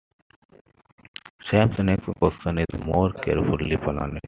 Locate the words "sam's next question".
1.47-2.57